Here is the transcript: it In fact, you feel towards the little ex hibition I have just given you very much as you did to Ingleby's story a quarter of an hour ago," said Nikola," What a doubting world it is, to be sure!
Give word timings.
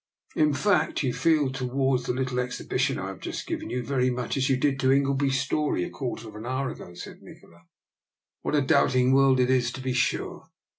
it 0.35 0.41
In 0.41 0.53
fact, 0.55 1.03
you 1.03 1.13
feel 1.13 1.51
towards 1.51 2.07
the 2.07 2.13
little 2.13 2.39
ex 2.39 2.59
hibition 2.59 2.97
I 2.97 3.09
have 3.09 3.19
just 3.19 3.45
given 3.45 3.69
you 3.69 3.83
very 3.83 4.09
much 4.09 4.35
as 4.35 4.49
you 4.49 4.57
did 4.57 4.79
to 4.79 4.91
Ingleby's 4.91 5.39
story 5.39 5.83
a 5.83 5.91
quarter 5.91 6.27
of 6.27 6.33
an 6.33 6.43
hour 6.47 6.71
ago," 6.71 6.95
said 6.95 7.21
Nikola," 7.21 7.65
What 8.41 8.55
a 8.55 8.61
doubting 8.61 9.13
world 9.13 9.39
it 9.39 9.51
is, 9.51 9.71
to 9.73 9.79
be 9.81 9.93
sure! 9.93 10.49